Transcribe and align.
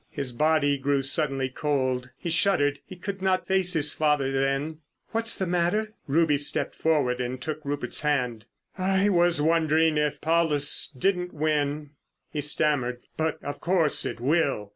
His 0.09 0.31
body 0.31 0.79
grew 0.79 1.03
suddenly 1.03 1.47
cold, 1.47 2.09
he 2.17 2.31
shuddered. 2.31 2.79
He 2.87 2.95
could 2.95 3.21
not 3.21 3.45
face 3.45 3.73
his 3.73 3.93
father 3.93 4.31
then. 4.31 4.79
"What's 5.11 5.35
the 5.35 5.45
matter?" 5.45 5.93
Ruby 6.07 6.37
stepped 6.37 6.73
forward 6.73 7.21
and 7.21 7.39
took 7.39 7.63
Rupert's 7.63 8.01
hand. 8.01 8.47
"I 8.79 9.09
was 9.09 9.43
wondering, 9.43 9.99
if 9.99 10.19
Paulus 10.19 10.87
didn't 10.97 11.35
win?" 11.35 11.91
he 12.31 12.41
stammered. 12.41 13.03
"But, 13.15 13.37
of 13.43 13.59
course 13.59 14.03
it 14.03 14.19
will. 14.19 14.69